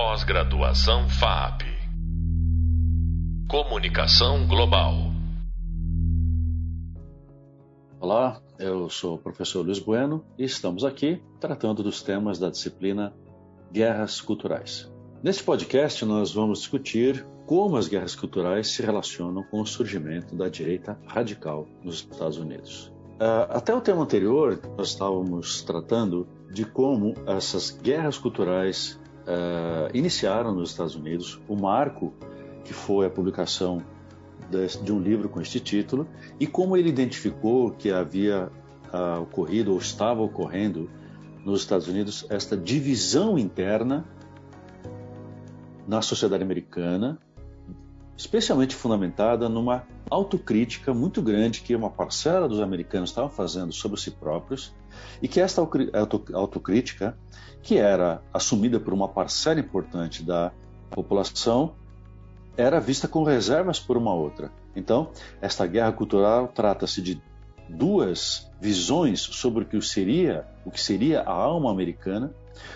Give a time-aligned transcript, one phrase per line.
[0.00, 1.62] Pós-graduação FAP.
[3.50, 4.94] Comunicação Global.
[7.98, 13.12] Olá, eu sou o professor Luiz Bueno e estamos aqui tratando dos temas da disciplina
[13.72, 14.88] Guerras Culturais.
[15.20, 20.48] Neste podcast, nós vamos discutir como as guerras culturais se relacionam com o surgimento da
[20.48, 22.92] direita radical nos Estados Unidos.
[23.20, 28.96] Uh, até o tema anterior, nós estávamos tratando de como essas guerras culturais
[29.28, 31.40] uh, iniciaram nos Estados Unidos.
[31.46, 32.12] O marco
[32.64, 33.82] que foi a publicação
[34.82, 36.08] de, um livro com este título
[36.40, 38.50] e como ele identificou que havia
[38.92, 40.90] uh, ocorrido ou estava ocorrendo
[41.44, 44.04] nos Estados Unidos esta divisão interna
[45.86, 47.18] na sociedade americana,
[48.16, 54.10] especialmente fundamentada numa autocrítica muito grande que uma parcela dos americanos estavam fazendo sobre si
[54.10, 54.74] próprios
[55.22, 55.60] e que esta
[56.34, 57.16] autocrítica,
[57.62, 60.52] que era assumida por uma parcela importante da
[60.90, 61.74] população,
[62.56, 64.50] era vista com reservas por uma outra.
[64.74, 67.20] Então, esta guerra cultural trata-se de
[67.68, 72.32] duas visões sobre o que seria, o que seria a alma americana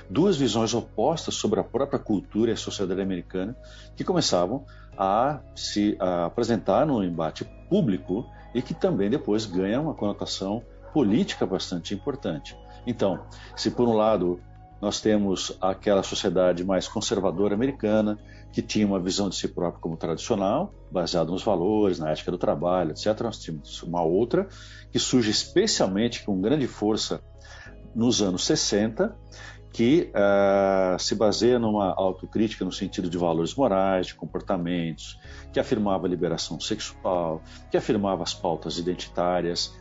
[0.08, 3.56] duas visões opostas sobre a própria cultura e a sociedade americana
[3.96, 4.64] que começavam
[4.96, 10.62] a se a apresentar no embate público e que também depois ganham uma conotação
[10.92, 12.56] política bastante importante.
[12.86, 13.24] Então,
[13.56, 14.40] se por um lado
[14.82, 18.18] nós temos aquela sociedade mais conservadora americana,
[18.52, 22.36] que tinha uma visão de si própria como tradicional, baseada nos valores, na ética do
[22.36, 23.20] trabalho, etc.
[23.20, 24.48] Nós temos uma outra
[24.90, 27.22] que surge especialmente com grande força
[27.94, 29.16] nos anos 60,
[29.72, 35.16] que uh, se baseia numa autocrítica no sentido de valores morais, de comportamentos,
[35.52, 39.72] que afirmava a liberação sexual, que afirmava as pautas identitárias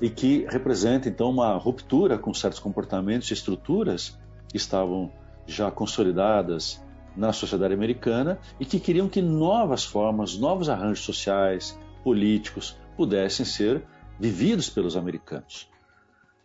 [0.00, 5.12] e que representa então uma ruptura com certos comportamentos e estruturas que estavam
[5.46, 6.82] já consolidadas
[7.16, 13.84] na sociedade americana e que queriam que novas formas, novos arranjos sociais, políticos pudessem ser
[14.18, 15.68] vividos pelos americanos.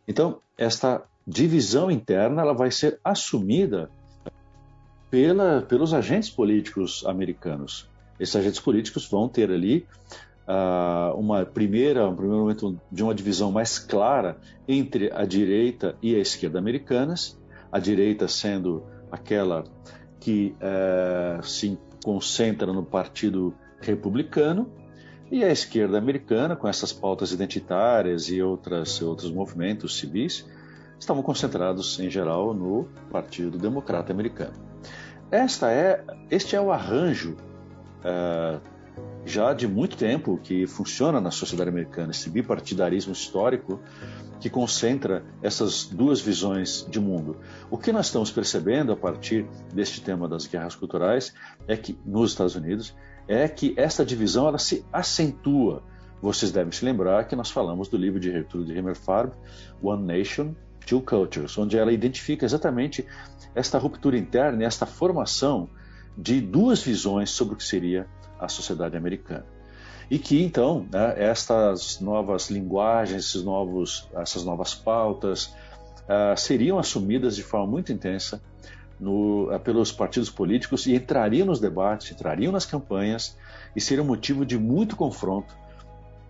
[0.08, 3.90] Então, esta divisão interna ela vai ser assumida
[5.10, 7.90] pela, pelos agentes políticos americanos.
[8.20, 9.88] Esses agentes políticos vão ter ali
[11.16, 14.38] uma primeira, um primeiro momento de uma divisão mais clara
[14.68, 17.40] entre a direita e a esquerda americanas,
[17.72, 19.64] a direita sendo aquela
[20.20, 24.72] que uh, se concentra no Partido Republicano
[25.32, 30.46] e a esquerda americana, com essas pautas identitárias e outras, outros movimentos civis,
[31.00, 34.54] estavam concentrados, em geral, no Partido Democrata Americano.
[35.32, 37.38] Esta é, este é o arranjo
[38.00, 38.60] uh,
[39.26, 43.80] já de muito tempo que funciona na sociedade americana, esse bipartidarismo histórico
[44.40, 47.38] que concentra essas duas visões de mundo.
[47.70, 51.34] O que nós estamos percebendo a partir deste tema das guerras culturais
[51.68, 52.96] é que nos Estados Unidos
[53.28, 55.84] é que esta divisão ela se acentua.
[56.22, 59.34] Vocês devem se lembrar que nós falamos do livro de Gertrude Himmelfarb,
[59.82, 60.54] One Nation,
[60.86, 63.06] Two Cultures, onde ela identifica exatamente
[63.54, 65.70] esta ruptura interna esta formação
[66.22, 68.06] de duas visões sobre o que seria
[68.38, 69.46] a sociedade americana.
[70.12, 75.54] E que então né, estas novas linguagens, esses novos, essas novas pautas
[76.06, 78.42] uh, seriam assumidas de forma muito intensa
[79.00, 83.38] no, uh, pelos partidos políticos e entrariam nos debates, entrariam nas campanhas
[83.76, 85.56] e seriam motivo de muito confronto,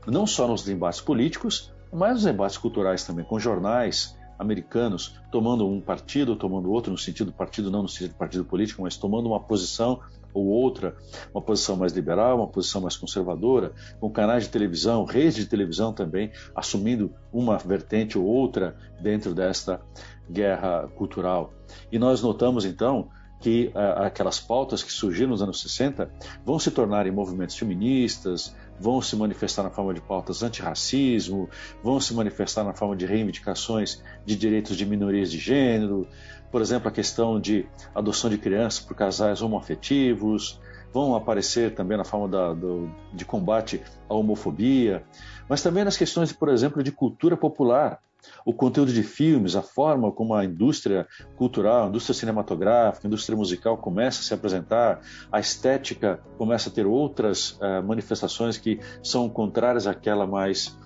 [0.06, 5.82] não só nos debates políticos, mas nos debates culturais também, com jornais americanos tomando um
[5.82, 10.00] partido, tomando outro, no sentido partido, não no sentido partido político, mas tomando uma posição
[10.34, 10.96] ou outra,
[11.34, 15.92] uma posição mais liberal, uma posição mais conservadora, com canais de televisão, redes de televisão
[15.92, 19.82] também, assumindo uma vertente ou outra dentro desta
[20.30, 21.54] guerra cultural.
[21.92, 26.12] E nós notamos então que uh, aquelas pautas que surgiram nos anos 60
[26.46, 31.50] vão se tornar em movimentos feministas, vão se manifestar na forma de pautas antirracismo,
[31.84, 36.08] vão se manifestar na forma de reivindicações de direitos de minorias de gênero,
[36.52, 40.60] por exemplo, a questão de adoção de crianças por casais homoafetivos,
[40.92, 45.04] vão aparecer também na forma da, do, de combate à homofobia,
[45.48, 48.00] mas também nas questões, por exemplo, de cultura popular,
[48.46, 53.38] o conteúdo de filmes, a forma como a indústria cultural, a indústria cinematográfica, a indústria
[53.38, 55.02] musical começa a se apresentar,
[55.32, 60.78] a estética começa a ter outras uh, manifestações que são contrárias àquela mais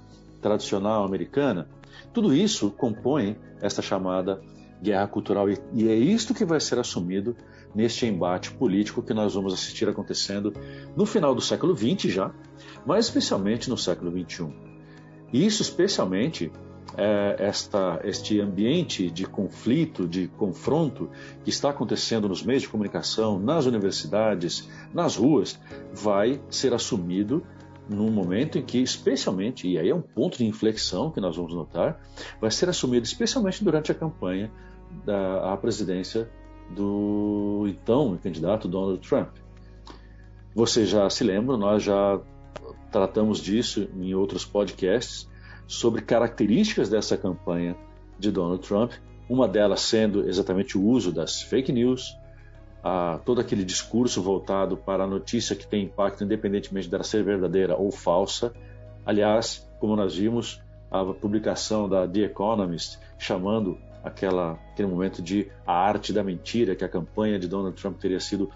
[0.42, 1.68] tradicional americana.
[2.12, 4.42] Tudo isso compõe esta chamada
[4.82, 7.36] guerra cultural e, é isto que vai ser assumido
[7.74, 10.54] neste embate político que nós vamos assistir acontecendo
[10.96, 12.32] no final do século XX já,
[12.86, 14.54] mas especialmente no século XXI.
[15.32, 16.52] E isso especialmente
[16.98, 21.10] é, esta, este ambiente de conflito, de confronto
[21.44, 25.60] que está acontecendo nos meios de comunicação, nas universidades, nas ruas,
[25.94, 27.44] vai ser assumido
[27.90, 31.54] num momento em que, especialmente, e aí é um ponto de inflexão que nós vamos
[31.54, 32.00] notar,
[32.40, 34.52] vai ser assumido especialmente durante a campanha
[35.06, 36.30] da à presidência
[36.70, 39.36] do então candidato Donald Trump.
[40.56, 42.22] Você já se lembra, nós já
[42.92, 45.28] tratamos disso em outros podcasts
[45.68, 47.76] sobre características dessa campanha
[48.18, 48.92] de Donald Trump,
[49.30, 52.18] uma delas sendo exatamente o uso das fake news,
[52.84, 57.76] a, todo aquele discurso voltado para a notícia que tem impacto independentemente dela ser verdadeira
[57.76, 58.54] ou falsa.
[59.06, 60.62] Aliás, como nós vimos,
[60.92, 66.84] a publicação da The Economist chamando aquela, aquele momento de a arte da mentira, que
[66.84, 68.52] a campanha de Donald Trump teria sido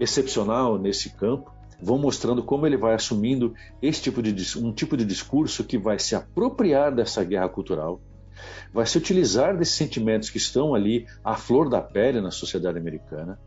[0.00, 5.04] excepcional nesse campo, vão mostrando como ele vai assumindo esse tipo de um tipo de
[5.04, 8.00] discurso que vai se apropriar dessa guerra cultural,
[8.72, 13.38] vai se utilizar desses sentimentos que estão ali à flor da pele na sociedade americana,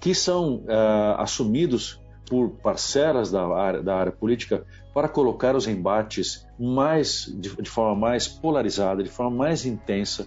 [0.00, 6.46] que são uh, assumidos por parcelas da área, da área política para colocar os embates
[6.58, 10.26] mais de, de, forma mais polarizada, de forma mais intensa,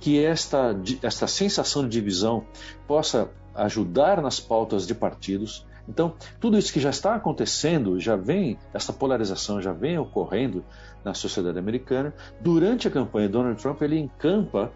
[0.00, 2.44] que esta, esta sensação de divisão
[2.86, 5.66] possa ajudar nas pautas de partidos.
[5.88, 10.64] Então, tudo isso que já está acontecendo, já vem, essa polarização já vem ocorrendo
[11.04, 12.12] na sociedade americana.
[12.40, 14.72] Durante a campanha, Donald Trump ele encampa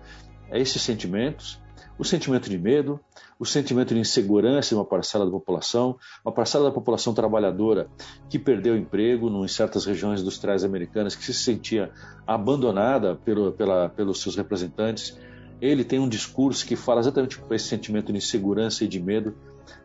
[0.53, 1.61] esses sentimentos,
[1.99, 2.99] o sentimento de medo,
[3.39, 7.89] o sentimento de insegurança de uma parcela da população, uma parcela da população trabalhadora
[8.29, 11.91] que perdeu emprego em certas regiões industriais americanas, que se sentia
[12.27, 15.19] abandonada pelo, pela, pelos seus representantes.
[15.61, 19.35] Ele tem um discurso que fala exatamente com esse sentimento de insegurança e de medo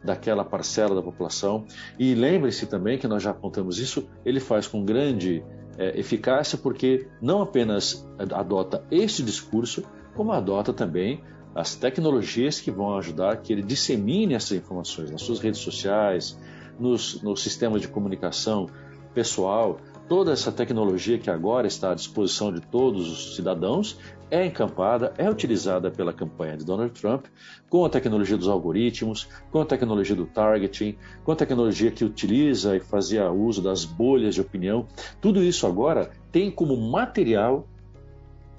[0.04, 1.66] daquela parcela da população.
[1.98, 5.44] E lembre-se também que nós já apontamos isso, ele faz com grande
[5.78, 9.84] é, eficácia porque não apenas adota este discurso,
[10.16, 11.22] como adota também
[11.54, 16.38] as tecnologias que vão ajudar que ele dissemine essas informações nas suas redes sociais,
[16.78, 18.68] nos, nos sistemas de comunicação
[19.14, 24.00] pessoal, toda essa tecnologia que agora está à disposição de todos os cidadãos
[24.30, 27.26] é encampada, é utilizada pela campanha de Donald Trump
[27.70, 32.76] com a tecnologia dos algoritmos, com a tecnologia do targeting, com a tecnologia que utiliza
[32.76, 34.88] e fazia uso das bolhas de opinião.
[35.22, 37.68] Tudo isso agora tem como material,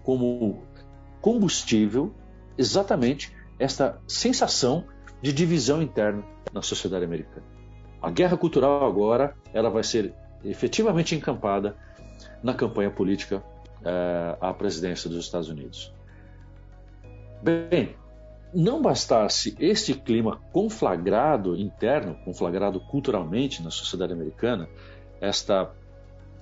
[0.03, 0.63] como
[1.21, 2.13] combustível,
[2.57, 4.85] exatamente esta sensação
[5.21, 6.23] de divisão interna
[6.53, 7.47] na sociedade americana.
[8.01, 10.15] A guerra cultural agora ela vai ser
[10.51, 11.77] efetivamente encampada
[12.43, 13.43] na campanha política
[13.85, 15.93] é, à presidência dos Estados Unidos.
[17.43, 17.95] Bem,
[18.55, 24.69] não bastasse este clima conflagrado interno, conflagrado culturalmente na sociedade americana,
[25.21, 25.71] esta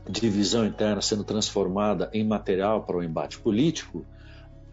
[0.08, 4.04] divisão interna sendo transformada em material para o embate político,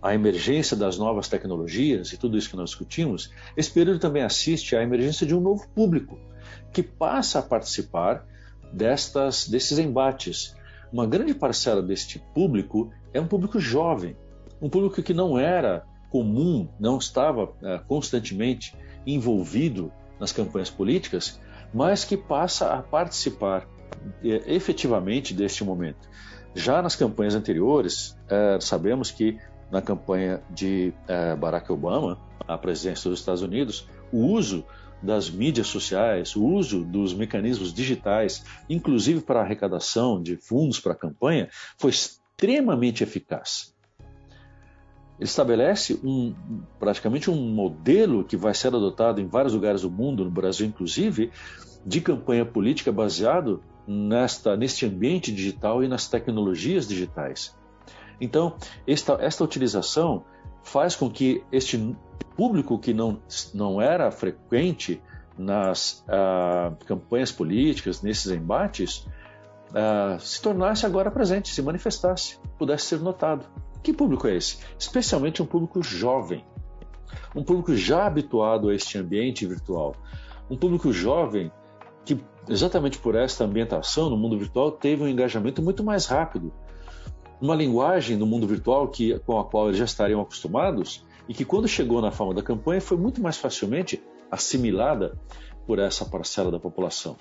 [0.02, 4.76] a emergência das novas tecnologias e tudo isso que nós discutimos, esse período também assiste
[4.76, 6.20] à emergência de um novo público
[6.74, 8.26] que passa a participar
[8.72, 10.56] destas, desses embates.
[10.92, 14.16] Uma grande parcela deste público é um público jovem,
[14.62, 18.76] um público que não era comum, não estava é, constantemente
[19.08, 21.40] envolvido nas campanhas políticas,
[21.74, 23.68] mas que passa a participar
[24.24, 26.10] é, efetivamente deste momento.
[26.54, 29.40] Já nas campanhas anteriores, é, sabemos que
[29.72, 30.94] na campanha de
[31.40, 34.66] Barack Obama, à presidência dos Estados Unidos, o uso
[35.02, 40.96] das mídias sociais, o uso dos mecanismos digitais, inclusive para arrecadação de fundos para a
[40.96, 43.74] campanha, foi extremamente eficaz.
[45.20, 46.34] Ele estabelece um,
[46.80, 51.32] praticamente um modelo que vai ser adotado em vários lugares do mundo, no Brasil inclusive,
[51.86, 57.56] de campanha política baseado nesta, neste ambiente digital e nas tecnologias digitais.
[58.20, 58.56] Então,
[58.86, 60.24] esta, esta utilização
[60.64, 61.96] faz com que este
[62.36, 63.22] público que não,
[63.54, 65.02] não era frequente
[65.38, 69.08] nas ah, campanhas políticas, nesses embates,
[69.74, 73.46] ah, se tornasse agora presente, se manifestasse, pudesse ser notado.
[73.84, 74.60] Que público é esse?
[74.78, 76.46] Especialmente um público jovem,
[77.36, 79.96] um público já habituado a este ambiente virtual,
[80.50, 81.52] um público jovem
[82.06, 86.54] que, exatamente por esta ambientação no mundo virtual, teve um engajamento muito mais rápido.
[87.42, 91.44] Uma linguagem no mundo virtual que, com a qual eles já estariam acostumados, e que,
[91.44, 95.18] quando chegou na forma da campanha, foi muito mais facilmente assimilada
[95.66, 97.18] por essa parcela da população.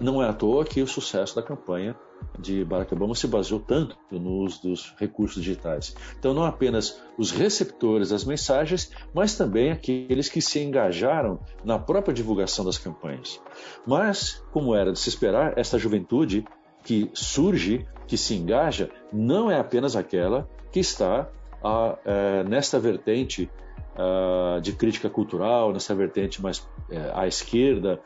[0.00, 1.96] Não é à toa que o sucesso da campanha
[2.38, 5.94] de Barack Obama se baseou tanto no uso dos recursos digitais.
[6.18, 12.12] Então, não apenas os receptores das mensagens, mas também aqueles que se engajaram na própria
[12.12, 13.40] divulgação das campanhas.
[13.86, 16.44] Mas, como era de se esperar, esta juventude
[16.86, 21.28] que surge, que se engaja, não é apenas aquela que está
[21.60, 23.50] a, é, nesta vertente
[23.96, 28.00] uh, de crítica cultural, nessa vertente mais é, à esquerda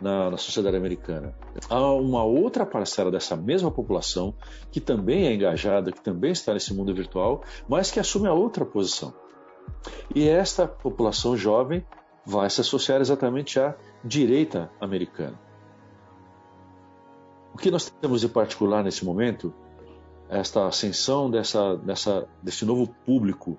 [0.00, 1.34] na, na, sociedade americana.
[1.68, 4.34] Há uma outra parcela dessa mesma população
[4.70, 8.64] que também é engajada, que também está nesse mundo virtual, mas que assume a outra
[8.64, 9.12] posição.
[10.14, 11.84] E esta população jovem
[12.24, 15.51] vai se associar exatamente à direita americana.
[17.54, 19.52] O que nós temos de particular nesse momento,
[20.28, 23.58] esta ascensão dessa, dessa, desse novo público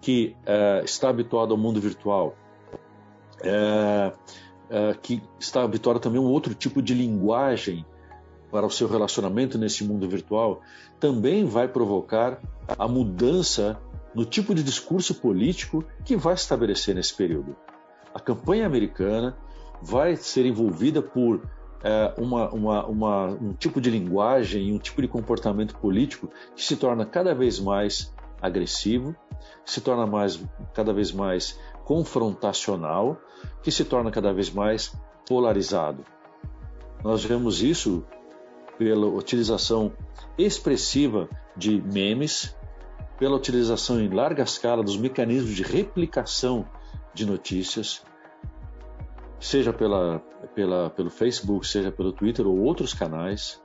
[0.00, 2.34] que é, está habituado ao mundo virtual,
[3.42, 4.12] é,
[4.70, 7.84] é, que está habituado também a um outro tipo de linguagem
[8.50, 10.62] para o seu relacionamento nesse mundo virtual,
[10.98, 12.40] também vai provocar
[12.78, 13.78] a mudança
[14.14, 17.54] no tipo de discurso político que vai estabelecer nesse período.
[18.14, 19.36] A campanha americana
[19.82, 21.42] vai ser envolvida por
[21.82, 26.64] é, uma, uma, uma, um tipo de linguagem e um tipo de comportamento político que
[26.64, 29.14] se torna cada vez mais agressivo,
[29.64, 30.42] se torna mais,
[30.74, 33.20] cada vez mais confrontacional,
[33.62, 34.92] que se torna cada vez mais
[35.26, 36.04] polarizado.
[37.02, 38.04] Nós vemos isso
[38.76, 39.92] pela utilização
[40.36, 42.56] expressiva de memes,
[43.18, 46.66] pela utilização em larga escala dos mecanismos de replicação
[47.12, 48.02] de notícias,
[49.40, 50.20] seja pela,
[50.54, 53.62] pela, pelo Facebook, seja pelo Twitter ou outros canais.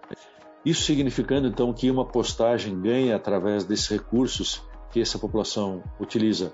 [0.66, 4.62] Isso significando então que uma postagem ganha através desses recursos
[4.92, 6.54] que essa população utiliza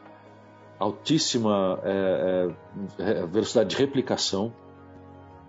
[0.80, 2.50] altíssima é,
[2.98, 4.54] é, velocidade de replicação.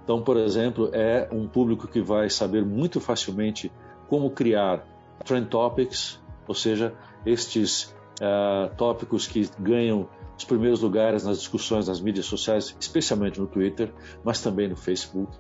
[0.03, 3.71] Então, por exemplo, é um público que vai saber muito facilmente
[4.09, 4.85] como criar
[5.25, 6.93] trend topics, ou seja,
[7.25, 10.09] estes uh, tópicos que ganham
[10.41, 13.93] os primeiros lugares nas discussões nas mídias sociais, especialmente no Twitter,
[14.25, 15.31] mas também no Facebook.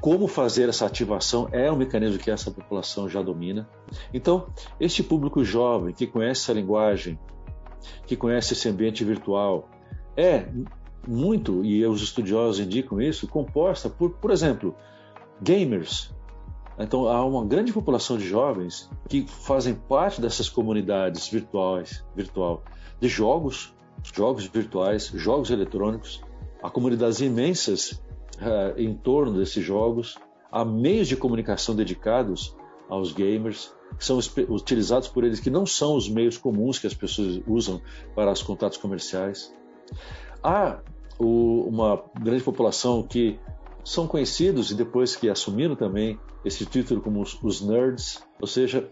[0.00, 3.68] Como fazer essa ativação é um mecanismo que essa população já domina.
[4.14, 4.46] Então,
[4.80, 7.18] este público jovem que conhece essa linguagem,
[8.06, 9.68] que conhece esse ambiente virtual,
[10.16, 10.48] é
[11.06, 14.74] muito, e os estudiosos indicam isso, composta por, por exemplo,
[15.38, 16.14] gamers.
[16.82, 22.62] Então, há uma grande população de jovens que fazem parte dessas comunidades virtuais, virtual,
[22.98, 23.74] de jogos,
[24.14, 26.22] jogos virtuais, jogos eletrônicos.
[26.62, 28.02] Há comunidades imensas
[28.38, 30.16] uh, em torno desses jogos,
[30.50, 32.56] há meios de comunicação dedicados
[32.88, 34.18] aos gamers, que são
[34.48, 37.80] utilizados por eles, que não são os meios comuns que as pessoas usam
[38.14, 39.54] para os contatos comerciais.
[40.42, 40.80] Há
[41.18, 43.38] o, uma grande população que
[43.84, 48.88] são conhecidos e depois que assumiram também esse título como os, os nerds, ou seja,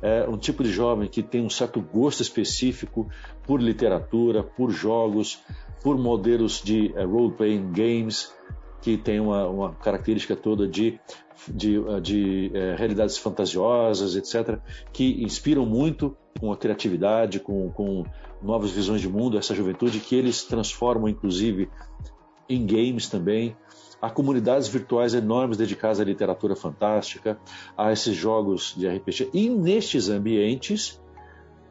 [0.00, 3.08] é um tipo de jovem que tem um certo gosto específico
[3.44, 5.40] por literatura, por jogos,
[5.82, 8.32] por modelos de uh, role-playing games,
[8.80, 11.00] que tem uma, uma característica toda de,
[11.48, 14.60] de, de é, realidades fantasiosas, etc.,
[14.92, 18.04] que inspiram muito com a criatividade, com, com
[18.40, 21.68] novas visões de mundo, essa juventude que eles transformam, inclusive,
[22.48, 23.56] em games também.
[24.00, 27.38] Há comunidades virtuais enormes dedicadas à literatura fantástica,
[27.76, 29.30] a esses jogos de RPG.
[29.32, 31.00] E nestes ambientes,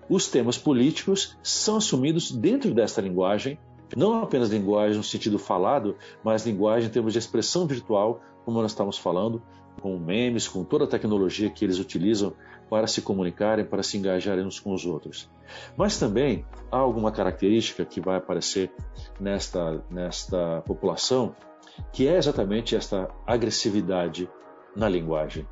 [0.10, 3.58] os temas políticos são assumidos dentro desta linguagem
[3.96, 8.72] não apenas linguagem no sentido falado, mas linguagem em termos de expressão virtual, como nós
[8.72, 9.42] estamos falando,
[9.82, 12.34] com memes, com toda a tecnologia que eles utilizam
[12.70, 15.30] para se comunicarem, para se engajarem uns com os outros.
[15.78, 18.72] Mas também há alguma característica que vai aparecer
[19.20, 21.34] nesta, nesta população,
[21.92, 24.30] que é exatamente esta agressividade
[24.76, 25.48] na linguagem.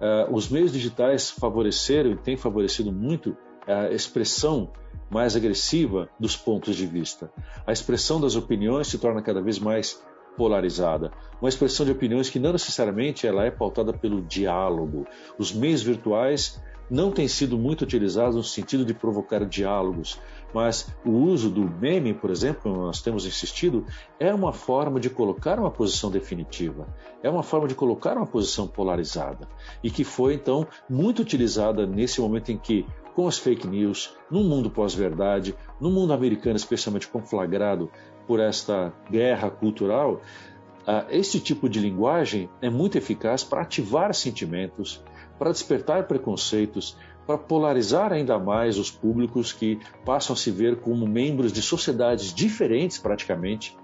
[0.00, 4.70] Uh, os meios digitais favoreceram e têm favorecido muito a expressão
[5.10, 7.30] mais agressiva dos pontos de vista.
[7.66, 10.02] A expressão das opiniões se torna cada vez mais
[10.36, 11.10] polarizada.
[11.40, 15.06] Uma expressão de opiniões que não necessariamente ela é pautada pelo diálogo.
[15.38, 20.20] Os meios virtuais não têm sido muito utilizados no sentido de provocar diálogos,
[20.54, 23.84] mas o uso do meme, por exemplo, nós temos insistido,
[24.18, 26.86] é uma forma de colocar uma posição definitiva,
[27.22, 29.48] é uma forma de colocar uma posição polarizada
[29.82, 34.44] e que foi então muito utilizada nesse momento em que com as fake news, num
[34.44, 37.90] mundo pós-verdade, no mundo americano especialmente conflagrado
[38.26, 40.20] por esta guerra cultural,
[40.86, 45.02] uh, esse tipo de linguagem é muito eficaz para ativar sentimentos,
[45.38, 51.06] para despertar preconceitos, para polarizar ainda mais os públicos que passam a se ver como
[51.06, 53.76] membros de sociedades diferentes praticamente.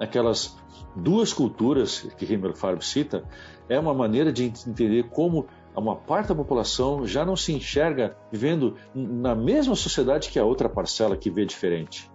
[0.00, 0.56] Aquelas
[0.94, 3.24] duas culturas que Himmelfarb cita,
[3.68, 8.76] é uma maneira de entender como uma parte da população já não se enxerga vivendo
[8.94, 12.10] na mesma sociedade que a outra parcela que vê diferente.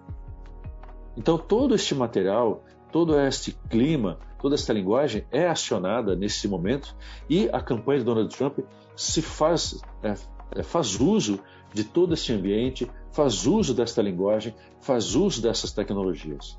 [1.15, 6.95] Então, todo este material todo este clima, toda esta linguagem é acionada nesse momento
[7.29, 8.59] e a campanha de Donald Trump
[8.95, 10.15] se faz, é,
[10.51, 11.39] é faz uso
[11.73, 16.57] de todo esse ambiente, faz uso desta linguagem, faz uso dessas tecnologias.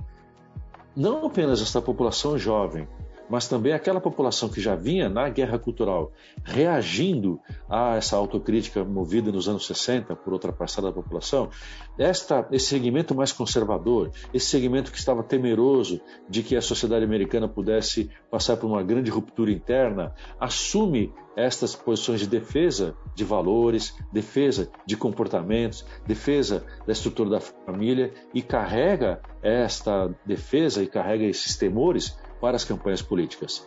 [0.95, 2.87] Não apenas esta população jovem,
[3.29, 6.13] mas também aquela população que já vinha na guerra cultural
[6.45, 11.51] reagindo a essa autocrítica movida nos anos 60 por outra parcela da população,
[11.99, 17.49] esta, esse segmento mais conservador, esse segmento que estava temeroso de que a sociedade americana
[17.49, 24.71] pudesse passar por uma grande ruptura interna, assume estas posições de defesa de valores, defesa
[24.87, 32.17] de comportamentos, defesa da estrutura da família e carrega esta defesa e carrega esses temores
[32.43, 33.65] para as campanhas políticas.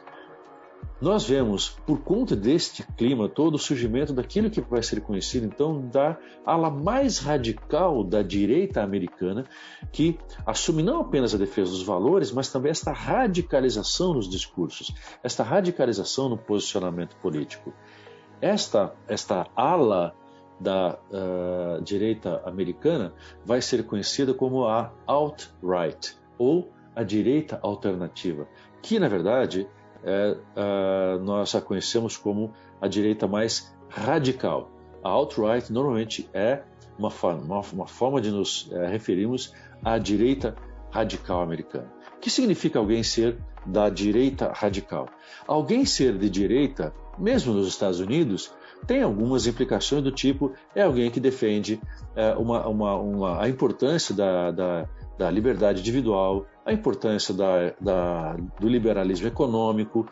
[1.00, 5.88] Nós vemos, por conta deste clima todo, o surgimento daquilo que vai ser conhecido então
[5.88, 9.46] da ala mais radical da direita americana,
[9.94, 15.42] que assume não apenas a defesa dos valores, mas também esta radicalização nos discursos, esta
[15.42, 17.74] radicalização no posicionamento político.
[18.42, 20.14] Esta, esta ala
[20.60, 23.14] da uh, direita americana
[23.46, 28.48] vai ser conhecida como a alt-right, ou a direita alternativa,
[28.82, 29.68] que na verdade
[30.04, 30.38] é,
[31.22, 34.72] nós a conhecemos como a direita mais radical.
[35.04, 36.62] A alt-right normalmente é
[36.98, 40.56] uma forma, uma, uma forma de nos é, referirmos à direita
[40.92, 41.92] radical americana.
[42.16, 45.08] O que significa alguém ser da direita radical?
[45.46, 48.54] Alguém ser de direita, mesmo nos Estados Unidos,
[48.88, 51.80] tem algumas implicações do tipo é alguém que defende
[52.16, 58.36] é, uma, uma, uma, a importância da, da, da liberdade individual, a importância da, da,
[58.60, 60.08] do liberalismo econômico,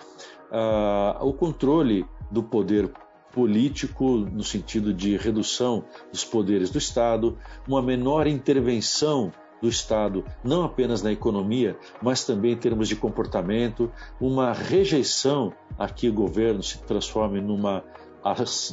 [1.21, 2.91] o controle do poder
[3.33, 9.31] político no sentido de redução dos poderes do Estado, uma menor intervenção
[9.61, 15.87] do Estado, não apenas na economia, mas também em termos de comportamento, uma rejeição a
[15.87, 17.83] que o governo se transforme numa,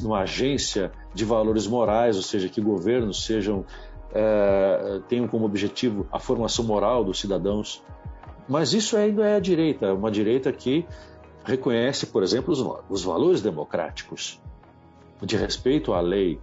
[0.01, 3.65] numa agência de valores morais, ou seja, que governos sejam
[4.13, 7.83] é, tenham como objetivo a formação moral dos cidadãos.
[8.47, 10.85] Mas isso ainda é a direita, uma direita que
[11.43, 14.41] reconhece, por exemplo, os, os valores democráticos,
[15.21, 16.39] de respeito à lei.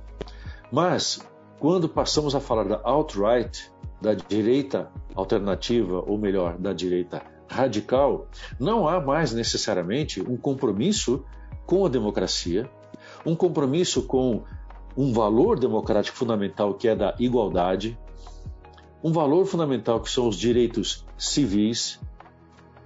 [0.70, 1.20] Mas,
[1.58, 8.28] quando passamos a falar da alt-right, da direita alternativa, ou melhor, da direita radical,
[8.60, 11.24] não há mais necessariamente um compromisso
[11.66, 12.70] com a democracia,
[13.26, 14.44] um compromisso com
[14.98, 17.96] um valor democrático fundamental que é da igualdade,
[19.02, 22.00] um valor fundamental que são os direitos civis.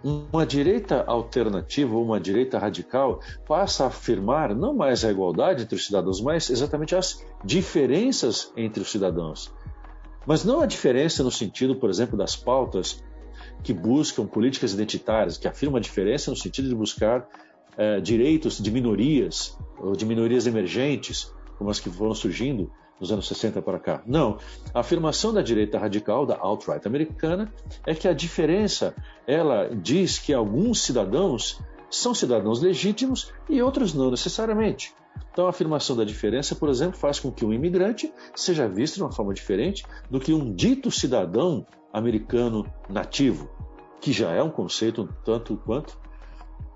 [0.04, 5.86] Uma direita alternativa, uma direita radical, passa a afirmar não mais a igualdade entre os
[5.86, 9.54] cidadãos, mas exatamente as diferenças entre os cidadãos.
[10.26, 13.02] Mas não a diferença no sentido, por exemplo, das pautas
[13.62, 17.26] que buscam políticas identitárias, que afirmam a diferença no sentido de buscar
[17.78, 23.28] eh, direitos de minorias ou de minorias emergentes, como as que foram surgindo nos anos
[23.28, 24.02] 60 para cá.
[24.04, 24.36] Não.
[24.74, 27.52] A afirmação da direita radical, da alt-right americana,
[27.86, 28.96] é que a diferença,
[29.28, 34.92] ela diz que alguns cidadãos são cidadãos legítimos e outros não necessariamente.
[35.32, 39.02] Então, a afirmação da diferença, por exemplo, faz com que um imigrante seja visto de
[39.02, 43.48] uma forma diferente do que um dito cidadão americano nativo,
[44.00, 45.96] que já é um conceito tanto quanto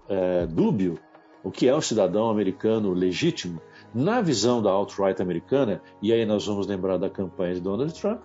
[0.08, 0.96] é, dúbio.
[1.42, 3.60] O que é um cidadão americano legítimo?
[3.96, 8.20] na visão da alt-right americana, e aí nós vamos lembrar da campanha de Donald Trump,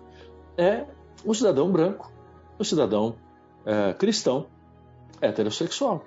[0.58, 0.84] é
[1.24, 2.12] o cidadão branco,
[2.58, 3.16] o cidadão
[3.64, 4.46] é, cristão,
[5.18, 6.04] heterossexual.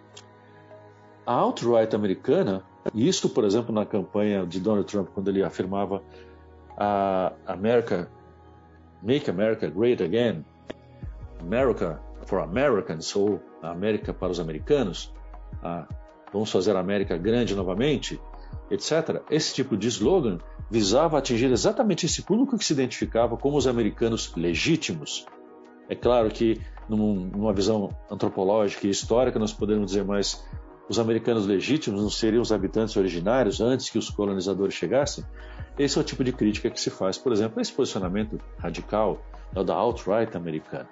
[1.25, 2.63] A alt-right americana,
[2.93, 6.03] isso, por exemplo, na campanha de Donald Trump, quando ele afirmava
[6.77, 8.07] a America,
[9.01, 10.45] Make America Great Again,
[11.39, 15.11] America for Americans, ou América para os americanos,
[15.63, 15.87] a,
[16.35, 18.19] vamos fazer a América grande novamente,
[18.69, 20.37] etc., esse tipo de slogan
[20.69, 25.25] visava atingir exatamente esse público que se identificava como os americanos legítimos.
[25.87, 30.45] É claro que, numa visão antropológica e histórica, nós podemos dizer, mas
[30.89, 35.23] os americanos legítimos não seriam os habitantes originários antes que os colonizadores chegassem?
[35.77, 39.21] Esse é o tipo de crítica que se faz, por exemplo, esse posicionamento radical
[39.55, 40.87] é da alt-right americana.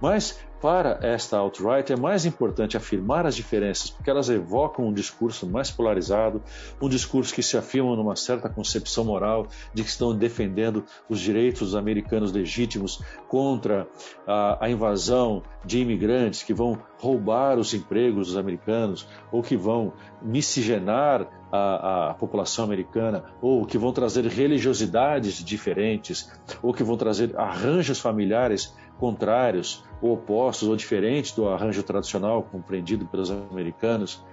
[0.00, 5.44] Mas para esta alt-right é mais importante afirmar as diferenças, porque elas evocam um discurso
[5.44, 6.40] mais polarizado,
[6.80, 11.60] um discurso que se afirma numa certa concepção moral de que estão defendendo os direitos
[11.62, 13.88] dos americanos legítimos contra
[14.26, 19.92] a, a invasão de imigrantes que vão roubar os empregos dos americanos ou que vão
[20.20, 27.38] miscigenar a, a, população americana, ou que vão trazer religiosidades diferentes, ou que vão trazer
[27.38, 34.24] arranjos familiares contrários, ou opostos, ou diferentes do arranjo tradicional compreendido pelos americanos.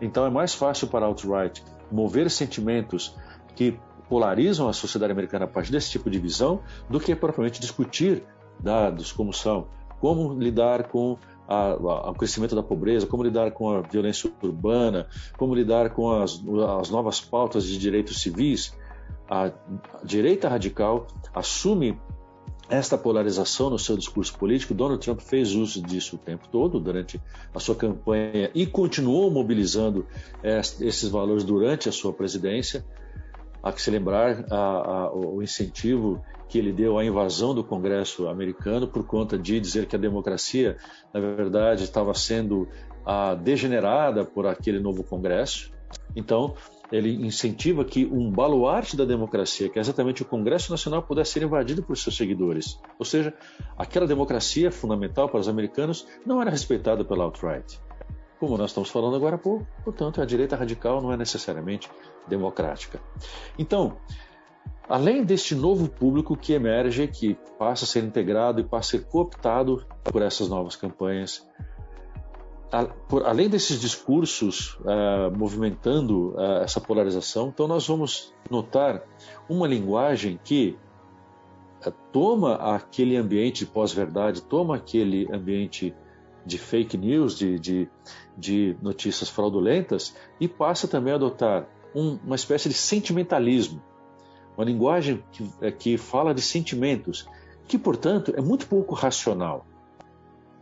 [0.00, 3.16] Então é mais fácil para a alt-right mover sentimentos
[3.56, 3.76] que
[4.08, 8.22] polarizam a sociedade americana a partir desse tipo de visão do que propriamente discutir
[8.58, 9.68] dados como são,
[10.00, 11.16] como lidar com
[11.50, 16.40] o crescimento da pobreza, como lidar com a violência urbana, como lidar com as,
[16.78, 18.72] as novas pautas de direitos civis.
[19.28, 19.52] A
[20.04, 21.98] direita radical assume
[22.68, 24.72] esta polarização no seu discurso político.
[24.72, 27.20] Donald Trump fez uso disso o tempo todo durante
[27.52, 30.06] a sua campanha e continuou mobilizando
[30.42, 32.84] esses valores durante a sua presidência.
[33.62, 38.26] Há que se lembrar a, a, o incentivo que ele deu à invasão do Congresso
[38.26, 40.76] americano por conta de dizer que a democracia,
[41.12, 42.68] na verdade, estava sendo
[43.04, 45.72] a, degenerada por aquele novo Congresso.
[46.16, 46.54] Então,
[46.90, 51.42] ele incentiva que um baluarte da democracia, que é exatamente o Congresso Nacional, pudesse ser
[51.42, 52.80] invadido por seus seguidores.
[52.98, 53.32] Ou seja,
[53.78, 57.80] aquela democracia fundamental para os americanos não era respeitada pela alt-right.
[58.40, 61.90] Como nós estamos falando agora há pouco, portanto, a direita radical não é necessariamente
[62.26, 62.98] democrática.
[63.58, 63.98] Então,
[64.88, 69.06] além deste novo público que emerge, que passa a ser integrado e passa a ser
[69.06, 71.46] cooptado por essas novas campanhas,
[73.08, 79.02] por, além desses discursos uh, movimentando uh, essa polarização, então nós vamos notar
[79.48, 80.78] uma linguagem que
[81.84, 85.94] uh, toma aquele ambiente de pós-verdade, toma aquele ambiente
[86.44, 87.88] de fake news, de, de,
[88.36, 93.82] de, notícias fraudulentas, e passa também a adotar um, uma espécie de sentimentalismo,
[94.56, 97.28] uma linguagem que, é, que fala de sentimentos,
[97.66, 99.66] que, portanto, é muito pouco racional.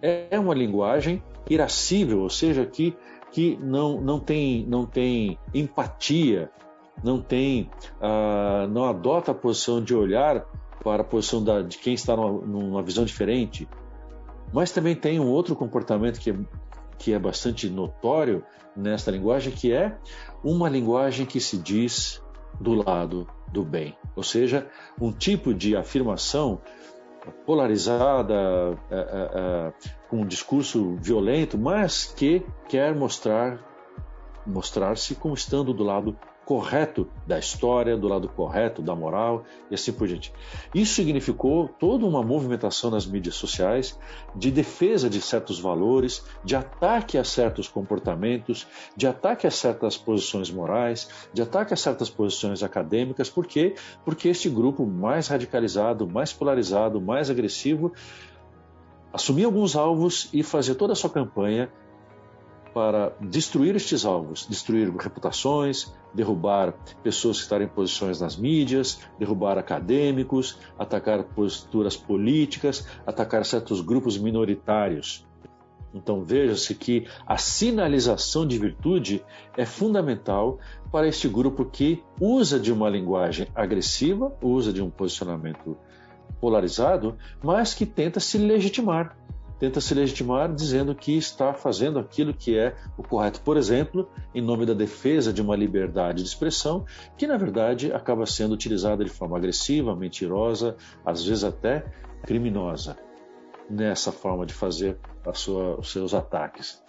[0.00, 2.96] É uma linguagem irascível, ou seja, que,
[3.32, 6.50] que não, não, tem, não tem empatia,
[7.02, 10.46] não tem, uh, não adota a posição de olhar
[10.82, 13.68] para a posição da, de quem está numa, numa, visão diferente,
[14.52, 16.36] mas também tem um outro comportamento que é,
[16.98, 18.44] que é bastante notório
[18.76, 19.96] nesta linguagem, que é
[20.42, 22.22] uma linguagem que se diz
[22.60, 24.68] do lado do bem, ou seja,
[25.00, 26.60] um tipo de afirmação
[27.44, 28.34] polarizada,
[28.90, 29.72] é, é, é,
[30.08, 33.66] com um discurso violento, mas que quer mostrar
[34.46, 36.16] mostrar-se como estando do lado
[36.48, 40.32] correto da história, do lado correto da moral e assim por diante.
[40.74, 43.98] Isso significou toda uma movimentação nas mídias sociais
[44.34, 50.50] de defesa de certos valores, de ataque a certos comportamentos, de ataque a certas posições
[50.50, 53.28] morais, de ataque a certas posições acadêmicas.
[53.28, 53.74] Por quê?
[54.02, 57.92] Porque este grupo mais radicalizado, mais polarizado, mais agressivo
[59.12, 61.70] assumia alguns alvos e fazia toda a sua campanha
[62.78, 69.58] para destruir estes alvos, destruir reputações, derrubar pessoas que estão em posições nas mídias, derrubar
[69.58, 75.26] acadêmicos, atacar posturas políticas, atacar certos grupos minoritários.
[75.92, 79.24] Então veja-se que a sinalização de virtude
[79.56, 80.60] é fundamental
[80.92, 85.76] para este grupo que usa de uma linguagem agressiva, usa de um posicionamento
[86.40, 89.16] polarizado, mas que tenta se legitimar
[89.58, 94.40] tenta se legitimar dizendo que está fazendo aquilo que é o correto, por exemplo, em
[94.40, 96.84] nome da defesa de uma liberdade de expressão,
[97.16, 101.84] que na verdade acaba sendo utilizada de forma agressiva, mentirosa, às vezes até
[102.24, 102.96] criminosa,
[103.68, 104.98] nessa forma de fazer
[105.34, 106.82] sua, os seus ataques.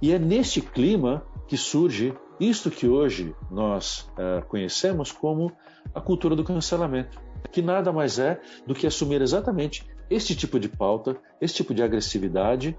[0.00, 5.52] E é neste clima que surge isto que hoje nós uh, conhecemos como
[5.94, 7.20] a cultura do cancelamento,
[7.52, 11.82] que nada mais é do que assumir exatamente este tipo de pauta, esse tipo de
[11.82, 12.76] agressividade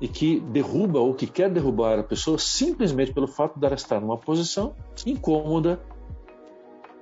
[0.00, 4.00] e que derruba ou que quer derrubar a pessoa simplesmente pelo fato de ela estar
[4.00, 4.74] numa posição
[5.06, 5.80] incômoda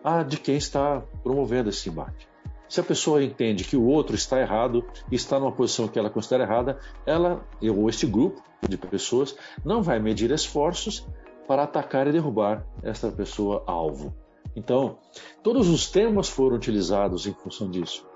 [0.02, 2.28] a de quem está promovendo esse embate.
[2.68, 6.10] Se a pessoa entende que o outro está errado e está numa posição que ela
[6.10, 11.06] considera errada, ela ou este grupo de pessoas não vai medir esforços
[11.46, 14.14] para atacar e derrubar esta pessoa alvo.
[14.56, 14.98] Então,
[15.42, 18.06] todos os temas foram utilizados em função disso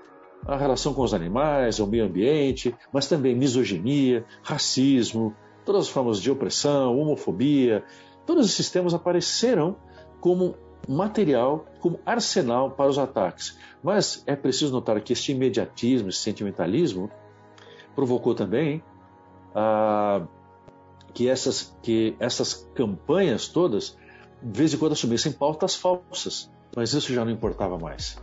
[0.45, 6.19] a relação com os animais, o meio ambiente, mas também misoginia, racismo, todas as formas
[6.19, 7.83] de opressão, homofobia,
[8.25, 9.75] todos esses temas apareceram
[10.19, 10.55] como
[10.87, 13.57] material, como arsenal para os ataques.
[13.83, 17.09] Mas é preciso notar que este imediatismo, esse sentimentalismo,
[17.95, 18.83] provocou também
[21.13, 23.97] que, essas, que essas campanhas todas,
[24.41, 26.51] de vez em quando, assumissem pautas falsas.
[26.75, 28.17] Mas isso já não importava mais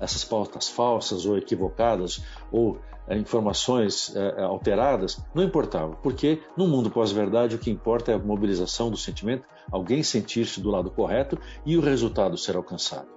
[0.00, 6.90] essas pautas falsas ou equivocadas ou é, informações é, alteradas, não importava, porque no mundo
[6.90, 11.76] pós-verdade o que importa é a mobilização do sentimento, alguém sentir-se do lado correto e
[11.76, 13.08] o resultado ser alcançado.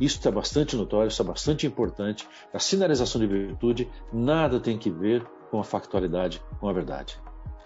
[0.00, 2.26] Isso é bastante notório, isso é bastante importante.
[2.52, 7.16] A sinalização de virtude nada tem que ver com a factualidade, com a verdade.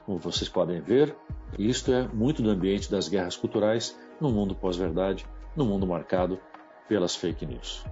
[0.04, 1.16] Como vocês podem ver,
[1.58, 5.26] isto é muito do ambiente das guerras culturais no mundo pós-verdade,
[5.56, 6.38] no mundo marcado
[6.86, 7.84] pelas fake news.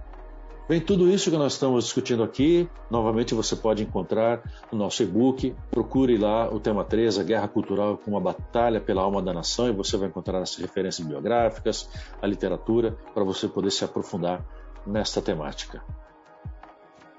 [0.67, 5.55] Bem, tudo isso que nós estamos discutindo aqui, novamente você pode encontrar no nosso e-book.
[5.71, 9.69] Procure lá o tema 3, a Guerra Cultural como uma batalha pela alma da nação,
[9.69, 11.89] e você vai encontrar as referências biográficas,
[12.21, 14.45] a literatura, para você poder se aprofundar
[14.85, 15.81] nesta temática.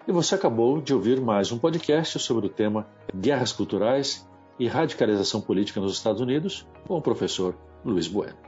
[0.07, 5.41] E você acabou de ouvir mais um podcast sobre o tema Guerras Culturais e Radicalização
[5.41, 8.48] Política nos Estados Unidos, com o professor Luiz Bueno.